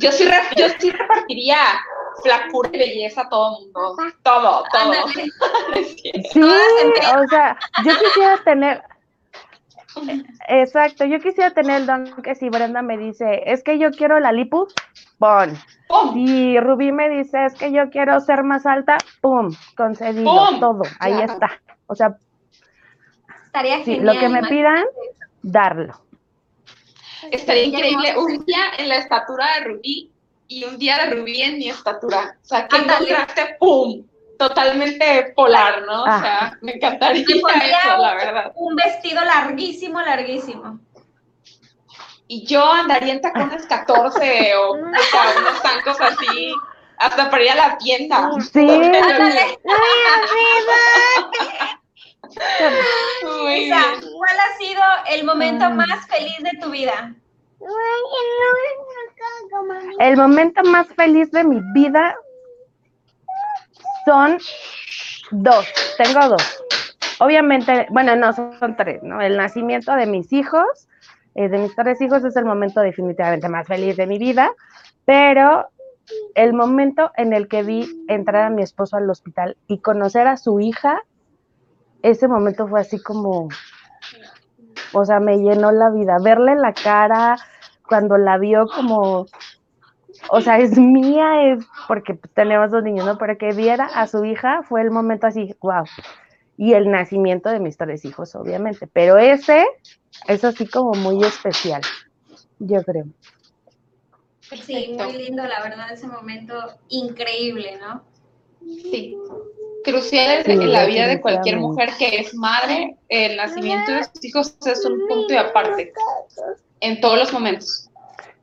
Yo 0.00 0.12
sí, 0.12 0.24
re- 0.28 0.54
yo 0.56 0.66
sí 0.78 0.90
repartiría 0.90 1.56
flacura 2.22 2.70
y 2.72 2.78
belleza 2.78 3.28
todo 3.28 3.58
el 3.58 3.64
mundo. 3.66 3.96
Todo, 4.22 4.64
todo. 4.72 4.92
Sí, 6.32 6.42
o 6.42 7.28
sea, 7.28 7.56
yo 7.84 7.92
quisiera 7.98 8.36
tener, 8.44 8.82
exacto, 10.48 11.04
yo 11.04 11.18
quisiera 11.20 11.50
tener 11.50 11.80
el 11.82 11.86
don 11.86 12.22
que 12.22 12.34
si 12.34 12.48
Brenda 12.48 12.82
me 12.82 12.96
dice, 12.98 13.42
es 13.46 13.62
que 13.62 13.78
yo 13.78 13.90
quiero 13.90 14.20
la 14.20 14.32
lipus, 14.32 14.72
pon. 15.18 15.56
¡Pum! 15.88 16.14
Si 16.14 16.58
Rubí 16.60 16.92
me 16.92 17.08
dice, 17.10 17.44
es 17.46 17.54
que 17.54 17.72
yo 17.72 17.90
quiero 17.90 18.20
ser 18.20 18.42
más 18.44 18.66
alta, 18.66 18.96
pum, 19.20 19.54
concedido, 19.76 20.24
¡Pum! 20.50 20.60
todo, 20.60 20.82
ahí 21.00 21.14
Claro. 21.14 21.32
está. 21.32 21.60
O 21.86 21.94
sea, 21.94 22.16
Estaría 23.46 23.78
sí, 23.78 23.96
genial. 23.96 24.14
lo 24.14 24.20
que 24.20 24.28
me 24.28 24.42
pidan, 24.44 24.84
darlo. 25.42 25.94
Estaría 27.30 27.64
increíble 27.64 28.16
un 28.16 28.44
día 28.44 28.62
en 28.78 28.88
la 28.88 28.96
estatura 28.96 29.44
de 29.58 29.64
Rubí 29.64 30.12
y 30.50 30.64
un 30.64 30.76
día 30.78 30.98
de 30.98 31.10
Rubí 31.14 31.40
en 31.42 31.58
mi 31.58 31.70
estatura. 31.70 32.36
O 32.42 32.44
sea, 32.44 32.66
que 32.66 32.76
Ándale. 32.76 33.06
contraste, 33.06 33.56
¡pum! 33.60 34.04
Totalmente 34.36 35.32
polar, 35.36 35.82
¿no? 35.86 36.02
O 36.02 36.06
Ah. 36.06 36.20
sea, 36.20 36.58
me 36.60 36.72
encantaría 36.72 37.24
Me 37.24 37.34
eso, 37.34 37.48
la 37.98 38.10
un- 38.12 38.16
verdad. 38.18 38.52
Un 38.56 38.74
vestido 38.74 39.24
larguísimo, 39.24 40.00
larguísimo. 40.00 40.80
Y 42.26 42.44
yo 42.46 42.64
andaría 42.72 43.12
en 43.12 43.20
tacones 43.20 43.64
14 43.66 44.54
o, 44.56 44.72
o 44.72 44.76
sea, 45.10 45.34
unos 45.38 45.62
tancos 45.62 46.00
así, 46.00 46.52
hasta 46.98 47.30
para 47.30 47.44
ir 47.44 47.50
a 47.52 47.54
la 47.54 47.78
tienda. 47.78 48.30
Sí. 48.52 48.66
Muy 53.42 53.54
Isa, 53.66 53.76
bien. 53.76 54.12
¿cuál 54.16 54.36
ha 54.40 54.56
sido 54.58 54.82
el 55.10 55.24
momento 55.24 55.64
Ay. 55.66 55.72
más 55.74 56.06
feliz 56.08 56.38
de 56.40 56.58
tu 56.60 56.70
vida? 56.70 57.14
El 59.98 60.16
momento 60.16 60.62
más 60.64 60.86
feliz 60.88 61.30
de 61.30 61.44
mi 61.44 61.60
vida 61.74 62.16
son 64.04 64.38
dos, 65.30 65.66
tengo 65.98 66.28
dos. 66.28 66.64
Obviamente, 67.20 67.86
bueno, 67.90 68.16
no, 68.16 68.32
son, 68.32 68.76
tres, 68.76 69.02
¿no? 69.02 69.20
El 69.20 69.36
nacimiento 69.36 69.94
de 69.94 70.06
mis 70.06 70.32
hijos, 70.32 70.88
eh, 71.34 71.48
de 71.48 71.58
mis 71.58 71.74
tres 71.76 72.00
hijos, 72.00 72.24
es 72.24 72.34
el 72.36 72.46
momento 72.46 72.80
definitivamente 72.80 73.48
más 73.48 73.66
feliz 73.66 73.96
de 73.96 74.06
mi 74.06 74.18
vida, 74.18 74.52
pero 75.04 75.68
el 76.34 76.54
momento 76.54 77.12
en 77.16 77.32
el 77.32 77.46
que 77.46 77.62
vi 77.62 78.04
entrar 78.08 78.44
a 78.44 78.50
mi 78.50 78.62
esposo 78.62 78.96
al 78.96 79.08
hospital 79.10 79.56
y 79.66 79.78
conocer 79.80 80.26
a 80.26 80.36
su 80.36 80.60
hija, 80.60 81.02
ese 82.02 82.26
momento 82.26 82.66
fue 82.66 82.80
así 82.80 83.02
como, 83.02 83.48
o 84.92 85.04
sea, 85.04 85.20
me 85.20 85.38
llenó 85.38 85.72
la 85.72 85.90
vida. 85.90 86.16
Verle 86.22 86.54
la 86.56 86.72
cara 86.72 87.36
cuando 87.86 88.18
la 88.18 88.38
vio 88.38 88.66
como, 88.66 89.26
o 90.30 90.40
sea, 90.40 90.58
es 90.58 90.78
mía, 90.78 91.52
es 91.52 91.64
porque 91.88 92.14
tenemos 92.34 92.70
dos 92.70 92.82
niños, 92.82 93.06
¿no? 93.06 93.18
Pero 93.18 93.36
que 93.38 93.52
viera 93.52 93.86
a 93.86 94.06
su 94.06 94.24
hija 94.24 94.62
fue 94.62 94.82
el 94.82 94.90
momento 94.90 95.26
así, 95.26 95.54
wow. 95.60 95.84
Y 96.56 96.74
el 96.74 96.90
nacimiento 96.90 97.48
de 97.48 97.58
mis 97.58 97.76
tres 97.76 98.04
hijos, 98.04 98.34
obviamente. 98.34 98.86
Pero 98.86 99.18
ese 99.18 99.66
es 100.28 100.44
así 100.44 100.66
como 100.66 100.92
muy 100.92 101.24
especial, 101.24 101.80
yo 102.58 102.82
creo. 102.82 103.06
Sí, 104.40 104.96
muy 104.98 105.12
lindo, 105.12 105.44
la 105.44 105.62
verdad, 105.62 105.92
ese 105.92 106.06
momento 106.06 106.54
increíble, 106.88 107.78
¿no? 107.80 108.02
Sí. 108.70 109.16
Crucial 109.84 110.44
Sí, 110.44 110.52
en 110.52 110.72
la 110.72 110.84
vida 110.84 111.06
de 111.06 111.20
cualquier 111.20 111.58
mujer 111.58 111.90
que 111.98 112.20
es 112.20 112.34
madre, 112.34 112.96
el 113.08 113.36
nacimiento 113.36 113.92
de 113.92 114.04
sus 114.04 114.24
hijos 114.24 114.56
es 114.66 114.84
un 114.84 115.06
punto 115.08 115.32
y 115.32 115.36
aparte, 115.36 115.92
en 116.80 117.00
todos 117.00 117.18
los 117.18 117.32
momentos. 117.32 117.88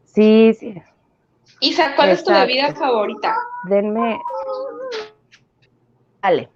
Sí, 0.06 0.54
sí, 0.60 0.82
Isa, 1.60 1.96
¿cuál 1.96 2.10
es 2.10 2.24
tu 2.24 2.32
bebida 2.32 2.74
favorita? 2.74 3.36
denme. 3.70 4.20
Dale. 6.22 6.50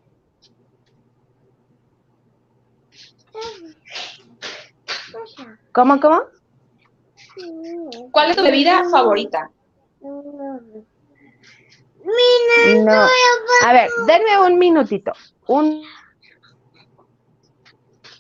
¿Cómo, 5.72 6.00
cómo? 6.00 6.22
¿Cuál 8.12 8.32
es 8.32 8.36
tu 8.36 8.44
bebida 8.44 8.84
favorita? 8.90 9.50
No. 12.84 13.08
A 13.66 13.74
ver, 13.74 13.90
denme 14.08 14.40
un 14.40 14.58
minutito. 14.58 15.14
Un. 15.48 15.84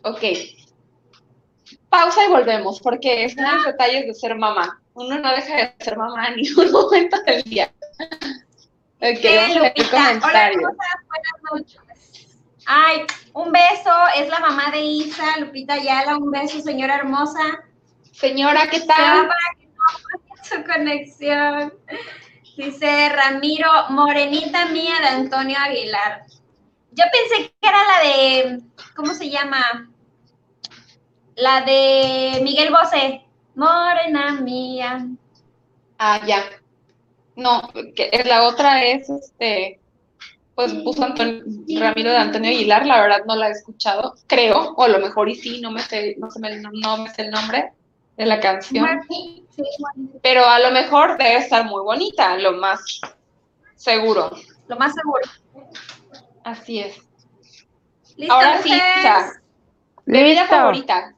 Ok. 0.04 0.22
Pausa 1.90 2.26
y 2.26 2.30
volvemos, 2.30 2.80
porque 2.80 3.30
son 3.30 3.44
los 3.44 3.66
detalles 3.66 4.08
de 4.08 4.14
ser 4.14 4.36
mamá. 4.36 4.82
Uno 4.94 5.20
no 5.20 5.32
deja 5.32 5.56
de 5.56 5.76
ser 5.80 5.98
mamá 5.98 6.30
en 6.30 6.38
ningún 6.38 6.72
momento 6.72 7.22
del 7.24 7.44
día. 7.44 7.72
Ok, 9.00 9.18
Sí, 9.22 9.28
vamos 9.28 9.58
a 9.58 9.62
ver 9.62 9.76
Lupita. 9.76 10.20
Hola, 10.28 10.52
buenas 10.54 11.52
noches. 11.52 11.82
Ay, 12.66 13.02
un 13.34 13.52
beso, 13.52 13.92
es 14.16 14.30
la 14.30 14.40
mamá 14.40 14.72
de 14.72 14.82
Isa, 14.82 15.38
Lupita 15.40 15.74
Ayala, 15.74 16.18
un 16.18 16.32
beso, 16.32 16.62
señora 16.62 16.96
hermosa. 16.96 17.64
Señora, 18.12 18.70
¿qué 18.70 18.82
tal? 18.82 19.28
para 19.28 19.60
que 19.60 19.66
no 19.66 20.22
su 20.44 20.64
conexión. 20.64 21.74
Dice 22.56 23.10
Ramiro, 23.10 23.70
morenita 23.90 24.66
mía 24.68 24.96
de 25.02 25.08
Antonio 25.08 25.58
Aguilar. 25.60 26.24
Yo 26.92 27.04
pensé 27.12 27.52
que 27.62 27.68
era 27.68 27.80
la 27.86 28.04
de, 28.04 28.62
¿cómo 28.96 29.14
se 29.14 29.30
llama? 29.30 29.90
La 31.36 31.62
de 31.62 32.40
Miguel 32.44 32.72
Bosé. 32.72 33.26
Morena 33.56 34.32
mía. 34.42 35.08
Ah, 35.98 36.22
ya. 36.26 36.44
No, 37.36 37.62
que 37.96 38.10
es- 38.12 38.26
la 38.28 38.44
otra 38.48 38.86
es 38.86 39.10
este, 39.10 39.82
pues 40.56 40.74
puso 40.76 41.04
Antonio, 41.06 41.44
Ramiro 41.80 42.12
de 42.12 42.18
Antonio 42.18 42.52
Aguilar, 42.52 42.86
la 42.86 43.02
verdad 43.02 43.26
no 43.28 43.36
la 43.36 43.50
he 43.50 43.52
escuchado, 43.52 44.16
creo, 44.28 44.74
o 44.76 44.84
a 44.84 44.90
lo 44.90 45.00
mejor 45.00 45.30
y 45.30 45.36
sí, 45.36 45.62
no 45.62 45.72
me 45.72 45.82
sé, 45.82 46.16
no 46.20 46.32
sé 46.32 46.40
me- 46.40 46.58
no 46.60 46.98
me 46.98 47.10
sé 47.12 47.24
el 47.24 47.32
nombre 47.32 47.74
de 48.18 48.26
la 48.26 48.40
canción, 48.40 48.88
Sí, 49.08 49.64
pero 50.22 50.46
a 50.46 50.60
lo 50.60 50.72
mejor 50.72 51.18
debe 51.18 51.38
estar 51.38 51.66
muy 51.66 51.82
bonita, 51.84 52.38
lo 52.38 52.54
más 52.54 53.02
seguro. 53.76 54.32
lo 54.68 54.78
más 54.78 54.94
seguro. 54.94 55.22
Así 56.44 56.80
es. 56.80 56.98
¿Listo, 58.16 58.34
Ahora 58.34 58.62
sí? 58.62 58.70
Isa, 58.72 59.42
bebida 60.06 60.42
Listo. 60.42 60.56
favorita. 60.56 61.16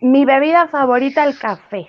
Mi 0.00 0.24
bebida 0.24 0.68
favorita, 0.68 1.24
el 1.24 1.38
café. 1.38 1.88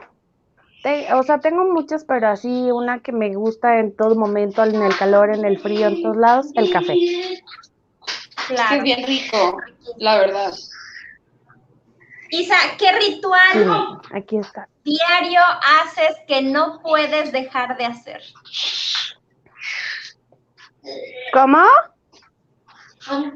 O 1.14 1.24
sea, 1.24 1.40
tengo 1.40 1.66
muchas, 1.66 2.06
pero 2.06 2.30
así 2.30 2.72
una 2.72 3.02
que 3.02 3.12
me 3.12 3.36
gusta 3.36 3.80
en 3.80 3.94
todo 3.96 4.16
momento, 4.16 4.64
en 4.64 4.82
el 4.82 4.96
calor, 4.98 5.36
en 5.36 5.44
el 5.44 5.60
frío, 5.60 5.88
en 5.88 6.02
todos 6.02 6.16
lados, 6.16 6.48
el 6.56 6.72
café. 6.72 6.94
Es 6.94 8.84
bien 8.84 9.06
rico, 9.06 9.58
la 9.98 10.18
verdad. 10.18 10.54
Isa, 12.30 12.56
¿qué 12.78 12.92
ritual 12.92 13.54
Dime, 13.54 13.98
aquí 14.14 14.38
está. 14.38 14.68
diario 14.84 15.42
haces 15.82 16.16
que 16.28 16.42
no 16.42 16.80
puedes 16.82 17.32
dejar 17.32 17.78
de 17.78 17.86
hacer? 17.86 18.22
¿Cómo? 21.34 21.64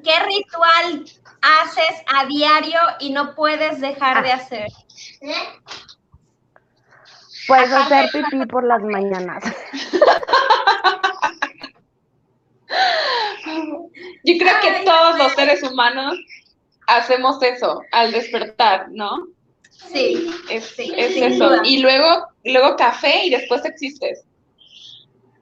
¿Qué 0.03 0.19
ritual 0.25 1.05
haces 1.41 2.03
a 2.13 2.25
diario 2.25 2.79
y 2.99 3.11
no 3.11 3.33
puedes 3.35 3.79
dejar 3.79 4.23
de 4.23 4.31
hacer? 4.31 4.67
Pues 7.47 7.71
hacer 7.71 8.09
pipí 8.11 8.45
por 8.45 8.65
las 8.65 8.81
mañanas. 8.83 9.43
Yo 14.23 14.37
creo 14.37 14.59
que 14.61 14.83
todos 14.85 15.17
los 15.17 15.31
seres 15.33 15.63
humanos 15.63 16.17
hacemos 16.87 17.41
eso 17.41 17.81
al 17.91 18.11
despertar, 18.11 18.87
¿no? 18.91 19.27
Sí, 19.69 20.29
Es, 20.49 20.65
Sí, 20.75 20.93
es 20.95 21.15
eso. 21.17 21.49
duda. 21.49 21.61
Y 21.63 21.79
luego, 21.79 22.27
luego 22.43 22.75
café 22.75 23.25
y 23.25 23.29
después 23.31 23.65
existes. 23.65 24.23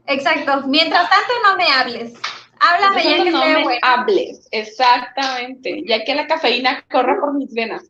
exacto. 0.08 0.64
Mientras 0.68 1.10
tanto, 1.10 1.34
no 1.44 1.58
me 1.58 1.66
hables. 1.66 2.14
Háblame 2.62 3.04
ya 3.04 3.24
que 3.24 3.32
no 3.32 3.46
me 3.46 3.64
bueno. 3.64 3.80
hables, 3.84 4.48
exactamente. 4.52 5.84
Ya 5.88 6.04
que 6.04 6.16
la 6.16 6.28
cafeína 6.28 6.84
corre 6.92 7.20
por 7.20 7.34
mis 7.34 7.54
venas, 7.54 7.84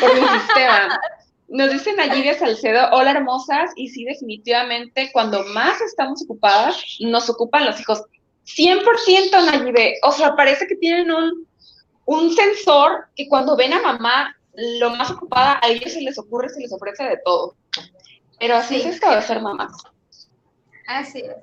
por 0.00 0.14
mi 0.14 0.26
sistema. 0.28 1.00
Nos 1.48 1.72
dicen 1.72 1.98
allí 1.98 2.22
de 2.22 2.34
Salcedo, 2.38 2.88
hola 2.92 3.12
hermosas, 3.12 3.70
y 3.76 3.88
sí, 3.88 4.04
definitivamente, 4.04 5.10
cuando 5.12 5.44
más 5.54 5.80
estamos 5.80 6.22
ocupadas, 6.24 6.82
nos 7.00 7.28
ocupan 7.30 7.64
los 7.64 7.80
hijos. 7.80 8.02
100% 8.46 9.44
Nayibe, 9.44 9.98
o 10.02 10.12
sea, 10.12 10.34
parece 10.36 10.66
que 10.66 10.76
tienen 10.76 11.10
un, 11.10 11.47
un 12.10 12.34
sensor 12.34 13.06
que 13.14 13.28
cuando 13.28 13.54
ven 13.54 13.74
a 13.74 13.82
mamá 13.82 14.34
lo 14.80 14.88
más 14.90 15.10
ocupada, 15.10 15.60
a 15.62 15.68
ellos 15.68 15.92
se 15.92 16.00
les 16.00 16.18
ocurre, 16.18 16.48
se 16.48 16.60
les 16.60 16.72
ofrece 16.72 17.04
de 17.04 17.18
todo. 17.22 17.54
Pero 18.40 18.56
así 18.56 18.76
Sí. 18.76 18.88
es 18.88 18.94
esto 18.94 19.10
de 19.10 19.20
ser 19.20 19.42
mamás. 19.42 19.72
Así 20.86 21.18
es. 21.20 21.36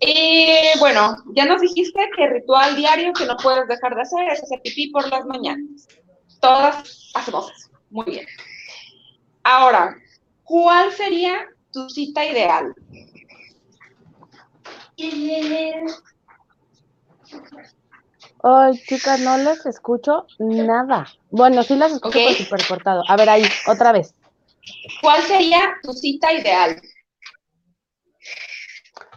Y 0.00 0.78
bueno, 0.78 1.16
ya 1.34 1.46
nos 1.46 1.62
dijiste 1.62 2.10
que 2.14 2.26
ritual 2.26 2.76
diario 2.76 3.14
que 3.14 3.24
no 3.24 3.34
puedes 3.38 3.66
dejar 3.66 3.94
de 3.94 4.02
hacer 4.02 4.28
es 4.28 4.42
hacer 4.42 4.60
pipí 4.62 4.90
por 4.90 5.08
las 5.08 5.24
mañanas. 5.24 5.88
Todas 6.40 7.10
hacemos 7.14 7.50
eso. 7.50 7.70
Muy 7.88 8.04
bien. 8.04 8.26
Ahora, 9.42 9.96
¿cuál 10.44 10.92
sería 10.92 11.46
tu 11.72 11.88
cita 11.88 12.26
ideal? 12.26 12.74
Ay, 18.42 18.78
chicas, 18.86 19.20
no 19.20 19.36
les 19.38 19.64
escucho 19.66 20.26
nada. 20.38 21.06
Bueno, 21.30 21.62
sí 21.62 21.76
las 21.76 21.92
escucho, 21.92 22.18
Ok. 22.18 22.24
pero 22.26 22.44
súper 22.44 22.66
cortado. 22.66 23.02
A 23.08 23.16
ver, 23.16 23.30
ahí, 23.30 23.44
otra 23.68 23.92
vez. 23.92 24.14
¿Cuál 25.00 25.22
sería 25.22 25.74
tu 25.82 25.92
cita 25.92 26.32
ideal? 26.32 26.80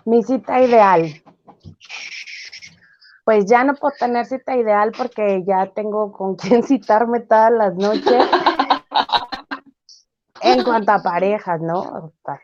Mi 0.05 0.21
cita 0.23 0.61
ideal. 0.61 1.21
Pues 3.23 3.45
ya 3.47 3.63
no 3.63 3.73
puedo 3.73 3.95
tener 3.99 4.25
cita 4.27 4.55
ideal 4.55 4.91
porque 4.95 5.43
ya 5.47 5.71
tengo 5.73 6.11
con 6.11 6.35
quién 6.41 6.63
citarme 6.63 7.21
todas 7.21 7.51
las 7.51 7.75
noches. 7.75 8.05
En 10.41 10.63
cuanto 10.63 10.91
a 10.91 11.01
parejas, 11.01 11.59
¿no? 11.61 11.79
O 11.79 12.13
sea, 12.23 12.39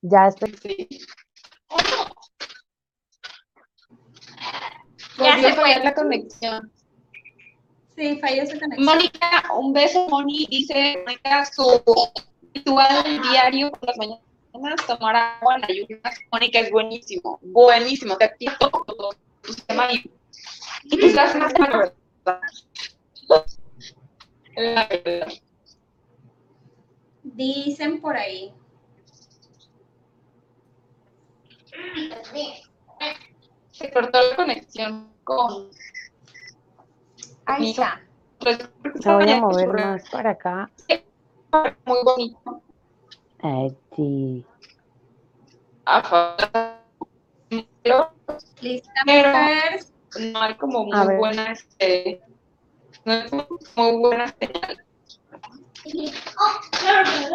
ya 0.00 0.28
estoy. 0.28 0.56
Ya 5.18 5.40
se 5.40 5.52
fue. 5.54 5.78
la 5.82 5.94
conexión. 5.94 6.72
Sí, 7.96 8.18
falló 8.20 8.46
su 8.46 8.58
conexión. 8.58 8.84
Mónica, 8.84 9.44
un 9.56 9.72
beso, 9.72 10.08
Moni. 10.08 10.46
Dice 10.50 11.02
Mónica, 11.04 11.44
su 11.46 11.82
ritual 12.52 13.22
diario 13.30 13.70
por 13.70 13.88
las 13.88 13.96
mañanas, 13.96 14.86
tomar 14.86 15.16
agua 15.16 15.56
en 15.56 15.64
ayunas. 15.64 16.18
Mónica 16.32 16.60
es 16.60 16.70
buenísimo, 16.70 17.38
buenísimo. 17.42 18.16
Te 18.16 18.24
activa 18.24 18.56
todo 18.58 19.14
tu 19.42 19.52
sistema 19.52 19.88
y, 19.92 20.10
das 21.12 21.36
más 21.36 21.52
la 21.58 21.66
verdad. 21.66 21.92
La 24.56 24.86
verdad. 24.86 25.32
Dicen 27.22 28.00
por 28.00 28.16
ahí. 28.16 28.52
Se 33.74 33.90
cortó 33.90 34.20
la 34.30 34.36
conexión 34.36 35.08
con. 35.24 35.68
Ahí 37.44 37.70
está. 37.72 38.00
pues, 38.38 38.58
Se 39.00 39.12
voy 39.12 39.28
a 39.30 39.40
mover 39.40 39.68
más 39.72 40.08
para 40.10 40.30
acá. 40.30 40.70
Muy 41.84 41.98
bonito. 42.04 42.62
Lista, 48.60 48.92
Pero- 49.04 49.28
mujeres. 49.30 49.92
no 50.32 50.40
hay 50.40 50.54
como 50.54 50.80
A 50.94 50.98
muy 50.98 51.06
ver. 51.08 51.18
buena 51.18 51.52
este 51.52 52.20
no 53.04 53.12
hay 53.12 53.28
como 53.28 53.48
muy 53.76 53.98
buena 53.98 54.34
señal. 54.38 54.84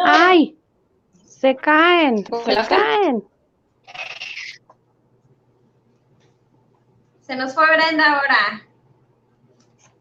¡Ay! 0.06 0.58
Se 1.26 1.54
caen, 1.56 2.24
se 2.24 2.54
caen. 2.68 3.24
Se 7.30 7.36
nos 7.36 7.54
fue 7.54 7.64
Brenda 7.76 8.16
ahora. 8.16 8.66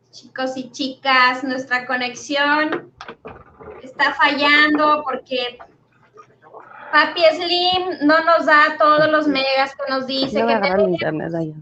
Chicos 0.10 0.58
y 0.58 0.72
chicas, 0.72 1.44
nuestra 1.44 1.86
conexión 1.86 2.92
está 3.84 4.16
fallando 4.16 5.04
porque 5.04 5.60
Papi 6.92 7.22
Slim 7.36 8.08
no 8.08 8.24
nos 8.24 8.48
da 8.48 8.76
todos 8.80 9.12
los 9.12 9.28
megas 9.28 9.76
que 9.76 9.94
nos 9.94 10.08
dice 10.08 10.40
que 10.40 10.56
tenemos. 10.56 10.90
internet 10.90 11.36
allá. 11.36 11.54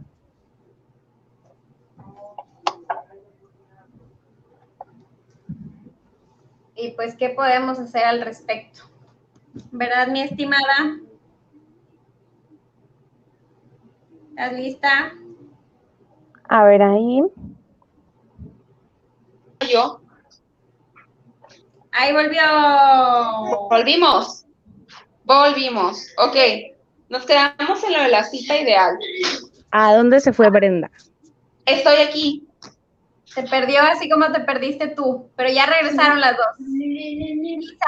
Y 6.77 6.91
pues, 6.91 7.13
¿qué 7.17 7.31
podemos 7.31 7.77
hacer 7.77 8.05
al 8.05 8.21
respecto? 8.21 8.83
¿Verdad, 9.71 10.07
mi 10.07 10.21
estimada? 10.21 10.97
¿Estás 14.29 14.53
lista? 14.53 15.13
A 16.49 16.63
ver, 16.63 16.81
ahí. 16.81 17.21
Yo, 19.69 20.01
Ahí 21.91 22.13
volvió. 22.13 22.41
volvimos. 23.69 24.45
Volvimos. 25.23 26.07
Ok. 26.19 26.35
Nos 27.09 27.25
quedamos 27.25 27.83
en 27.83 27.93
lo 27.93 28.03
de 28.03 28.09
la 28.09 28.23
cita 28.23 28.55
ideal. 28.55 28.97
¿A 29.71 29.95
dónde 29.95 30.19
se 30.19 30.31
fue 30.31 30.49
Brenda? 30.49 30.91
Estoy 31.65 31.95
aquí. 31.97 32.47
Se 33.25 33.43
perdió 33.43 33.81
así 33.81 34.09
como 34.09 34.31
te 34.31 34.41
perdiste 34.41 34.89
tú, 34.89 35.29
pero 35.35 35.49
ya 35.51 35.65
regresaron 35.65 36.21
las 36.21 36.37
dos. 36.37 36.47
Lisa, 36.59 37.85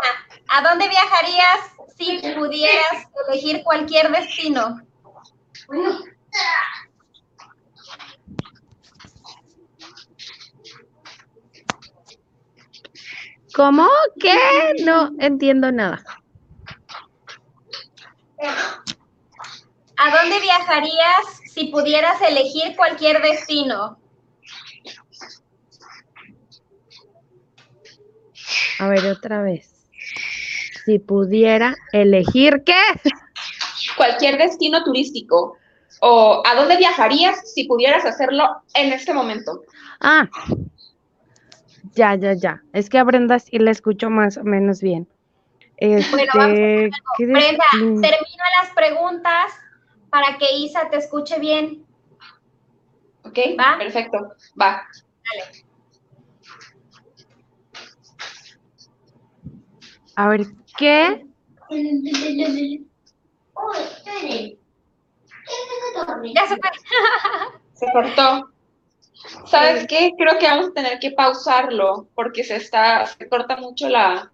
¿a 0.47 0.61
dónde 0.69 0.87
viajarías 0.89 1.59
si 1.97 2.19
pudieras 2.35 3.07
elegir 3.27 3.63
cualquier 3.63 4.11
destino? 4.11 4.81
¿Cómo? 13.53 13.87
¿Qué? 14.19 14.35
No 14.83 15.11
entiendo 15.19 15.71
nada. 15.71 16.03
¿A 19.97 20.21
dónde 20.21 20.39
viajarías 20.39 21.41
si 21.53 21.65
pudieras 21.65 22.21
elegir 22.21 22.75
cualquier 22.75 23.21
destino? 23.21 23.99
A 28.79 28.87
ver, 28.87 29.05
otra 29.07 29.41
vez. 29.41 29.89
Si 30.85 30.99
pudiera 30.99 31.75
elegir 31.91 32.63
qué. 32.65 32.81
Cualquier 33.97 34.37
destino 34.37 34.83
turístico. 34.83 35.57
¿O 36.01 36.41
a 36.45 36.55
dónde 36.55 36.77
viajarías 36.77 37.51
si 37.53 37.65
pudieras 37.65 38.05
hacerlo 38.05 38.63
en 38.73 38.93
este 38.93 39.13
momento? 39.13 39.63
Ah, 39.99 40.29
ya, 41.99 42.15
ya, 42.15 42.33
ya. 42.33 42.63
Es 42.71 42.89
que 42.89 42.97
a 42.97 43.03
Brenda 43.03 43.39
sí 43.39 43.59
la 43.59 43.71
escucho 43.71 44.09
más 44.09 44.37
o 44.37 44.43
menos 44.43 44.81
bien. 44.81 45.07
Este, 45.77 46.27
vamos 46.33 46.51
a 46.51 46.53
¿qué 47.17 47.25
Brenda, 47.25 47.65
termina 47.71 48.45
las 48.61 48.71
preguntas 48.73 49.51
para 50.09 50.37
que 50.37 50.45
Isa 50.55 50.89
te 50.89 50.97
escuche 50.97 51.39
bien. 51.39 51.85
¿Ok? 53.23 53.37
¿Va? 53.59 53.77
Perfecto. 53.77 54.33
Va. 54.59 54.87
Dale. 55.25 55.65
A 60.15 60.29
ver, 60.29 60.47
¿qué? 60.77 61.25
Ya 66.33 66.47
se 66.47 66.57
fue. 66.57 66.69
Se 67.73 67.85
cortó. 67.91 68.49
¿Sabes 69.45 69.87
qué? 69.87 70.11
Creo 70.17 70.37
que 70.39 70.47
vamos 70.47 70.69
a 70.69 70.73
tener 70.73 70.99
que 70.99 71.11
pausarlo 71.11 72.07
porque 72.15 72.43
se 72.43 72.55
está, 72.57 73.05
se 73.05 73.27
corta 73.29 73.57
mucho 73.57 73.89
la. 73.89 74.31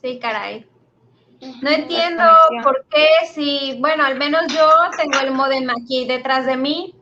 Sí, 0.00 0.18
caray. 0.18 0.66
No 1.62 1.70
entiendo 1.70 2.24
por 2.62 2.86
qué 2.90 3.06
si, 3.32 3.76
bueno, 3.80 4.04
al 4.04 4.18
menos 4.18 4.42
yo 4.52 4.66
tengo 4.96 5.20
el 5.20 5.32
modem 5.32 5.68
aquí 5.70 6.06
detrás 6.06 6.46
de 6.46 6.56
mí. 6.56 6.94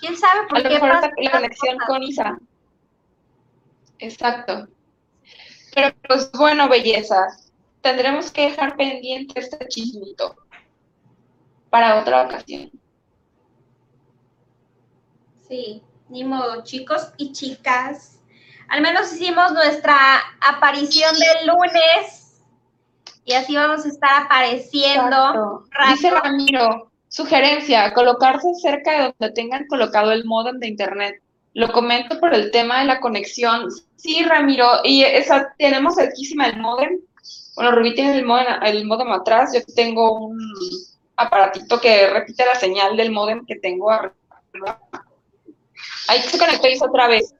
¿Quién 0.00 0.16
sabe 0.16 0.46
por 0.48 0.58
A 0.58 0.62
lo 0.62 0.68
qué 0.68 0.74
mejor 0.76 0.90
pasa 0.90 1.10
la 1.16 1.30
conexión 1.30 1.76
cosas? 1.76 1.86
con 1.86 2.02
Isa. 2.02 2.38
Exacto. 3.98 4.68
Pero 5.74 5.94
pues 6.08 6.30
bueno, 6.32 6.68
bellezas. 6.68 7.52
Tendremos 7.82 8.30
que 8.32 8.50
dejar 8.50 8.76
pendiente 8.76 9.40
este 9.40 9.66
chismito 9.68 10.36
para 11.70 12.00
otra 12.00 12.22
ocasión. 12.24 12.70
Sí, 15.50 15.82
ni 16.08 16.22
modo, 16.22 16.62
chicos 16.62 17.08
y 17.16 17.32
chicas. 17.32 18.20
Al 18.68 18.82
menos 18.82 19.12
hicimos 19.12 19.52
nuestra 19.52 19.96
aparición 20.40 21.12
del 21.18 21.48
lunes 21.48 22.40
y 23.24 23.32
así 23.32 23.56
vamos 23.56 23.84
a 23.84 23.88
estar 23.88 24.22
apareciendo. 24.22 25.64
Dice 25.90 26.10
Ramiro, 26.10 26.92
sugerencia, 27.08 27.92
colocarse 27.94 28.54
cerca 28.62 28.92
de 28.92 28.98
donde 29.18 29.34
tengan 29.34 29.66
colocado 29.66 30.12
el 30.12 30.24
modem 30.24 30.60
de 30.60 30.68
internet. 30.68 31.20
Lo 31.54 31.72
comento 31.72 32.20
por 32.20 32.32
el 32.32 32.52
tema 32.52 32.78
de 32.78 32.84
la 32.84 33.00
conexión. 33.00 33.66
Sí, 33.96 34.22
Ramiro, 34.22 34.68
y 34.84 35.02
esa, 35.02 35.52
tenemos 35.58 35.96
cerquísima 35.96 36.46
el 36.46 36.60
modem. 36.60 37.00
Bueno, 37.56 37.72
Rubí 37.72 37.96
tiene 37.96 38.16
el 38.16 38.24
modem, 38.24 38.46
el 38.62 38.84
modem 38.84 39.10
atrás, 39.10 39.52
yo 39.52 39.60
tengo 39.74 40.12
un 40.12 40.38
aparatito 41.16 41.80
que 41.80 42.08
repite 42.08 42.46
la 42.46 42.54
señal 42.54 42.96
del 42.96 43.10
modem 43.10 43.44
que 43.44 43.56
tengo 43.56 43.90
arriba. 43.90 44.78
Ahí 46.08 46.20
se 46.22 46.38
conectó 46.38 46.68
Isa 46.68 46.86
otra 46.86 47.08
vez. 47.08 47.34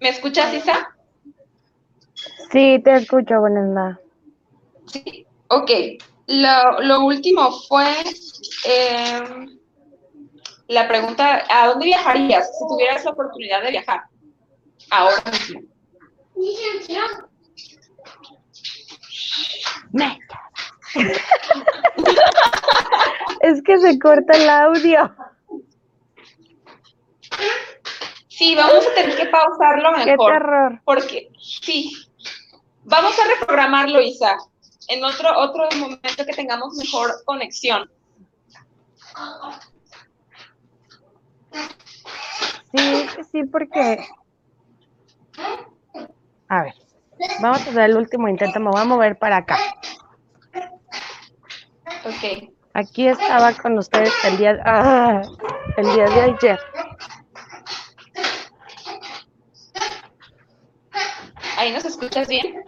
¿Me 0.00 0.10
escuchas, 0.10 0.52
Isa? 0.54 0.94
Sí, 2.50 2.80
te 2.84 2.96
escucho, 2.96 3.40
Brenda. 3.40 3.98
Sí, 4.86 5.26
ok. 5.48 5.70
Lo, 6.26 6.80
lo 6.82 7.04
último 7.04 7.50
fue 7.68 7.86
eh, 8.64 9.46
la 10.68 10.88
pregunta, 10.88 11.44
¿a 11.48 11.68
dónde 11.68 11.86
viajarías 11.86 12.46
si 12.58 12.66
tuvieras 12.66 13.04
la 13.04 13.10
oportunidad 13.10 13.62
de 13.62 13.70
viajar? 13.70 14.04
Ahora 14.90 15.22
mismo. 15.30 15.60
Es 23.40 23.62
que 23.62 23.78
se 23.78 23.98
corta 23.98 24.36
el 24.36 24.48
audio. 24.48 25.14
Sí, 28.36 28.54
vamos 28.54 28.86
a 28.86 28.94
tener 28.94 29.16
que 29.16 29.26
pausarlo 29.26 29.90
Qué 29.96 30.12
mejor. 30.12 30.32
terror. 30.32 30.80
Porque, 30.84 31.30
sí, 31.38 31.92
vamos 32.84 33.18
a 33.18 33.26
reprogramarlo, 33.26 34.00
Isa, 34.00 34.36
en 34.88 35.04
otro, 35.04 35.38
otro 35.38 35.68
momento 35.78 36.24
que 36.26 36.32
tengamos 36.32 36.74
mejor 36.76 37.22
conexión. 37.26 37.90
Sí, 42.74 43.06
sí, 43.30 43.44
porque. 43.44 44.04
A 46.48 46.62
ver, 46.62 46.74
vamos 47.40 47.58
a 47.58 47.70
hacer 47.70 47.82
el 47.82 47.96
último 47.96 48.28
intento. 48.28 48.58
Me 48.60 48.70
voy 48.70 48.80
a 48.80 48.84
mover 48.84 49.18
para 49.18 49.38
acá. 49.38 49.58
Ok. 52.04 52.50
Aquí 52.74 53.08
estaba 53.08 53.52
con 53.52 53.76
ustedes 53.76 54.12
el 54.24 54.38
día, 54.38 54.58
ah, 54.64 55.20
el 55.76 55.92
día 55.92 56.04
de 56.06 56.20
ayer. 56.22 56.60
¿Ahí 61.58 61.72
nos 61.72 61.84
escuchas 62.02 62.28
bien? 62.28 62.64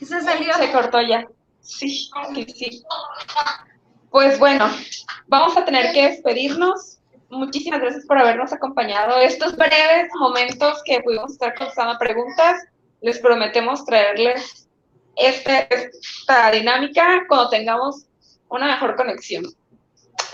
Se 0.00 0.20
salió. 0.20 0.52
Se 0.54 0.72
cortó 0.72 1.00
ya. 1.00 1.26
Sí, 1.60 2.10
sí, 2.34 2.46
sí. 2.54 2.82
Pues 4.10 4.38
bueno, 4.38 4.68
vamos 5.28 5.56
a 5.56 5.64
tener 5.64 5.92
que 5.92 6.08
despedirnos. 6.08 6.98
Muchísimas 7.30 7.80
gracias 7.80 8.04
por 8.04 8.18
habernos 8.18 8.52
acompañado. 8.52 9.18
Estos 9.20 9.56
breves 9.56 10.08
momentos 10.18 10.82
que 10.84 11.00
pudimos 11.00 11.32
estar 11.32 11.54
contestando 11.54 11.98
preguntas, 11.98 12.62
les 13.00 13.18
prometemos 13.20 13.84
traerles 13.86 14.68
este, 15.16 15.68
esta 15.70 16.50
dinámica 16.50 17.24
cuando 17.28 17.48
tengamos 17.48 18.06
una 18.48 18.66
mejor 18.66 18.96
conexión. 18.96 19.44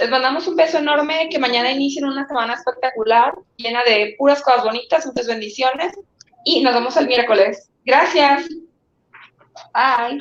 Les 0.00 0.11
mandamos 0.11 0.46
un 0.46 0.56
beso 0.56 0.78
enorme, 0.78 1.28
que 1.30 1.38
mañana 1.38 1.72
inicien 1.72 2.04
una 2.04 2.26
semana 2.26 2.54
espectacular, 2.54 3.34
llena 3.56 3.82
de 3.84 4.14
puras 4.16 4.42
cosas 4.42 4.64
bonitas, 4.64 5.06
muchas 5.06 5.26
bendiciones, 5.26 5.92
y 6.44 6.62
nos 6.62 6.74
vemos 6.74 6.96
el 6.96 7.06
miércoles. 7.06 7.68
Gracias. 7.84 8.48
Bye. 9.74 10.18